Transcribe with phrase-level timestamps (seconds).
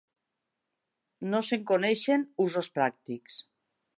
[1.33, 3.37] No se'n coneixen usos pràctics.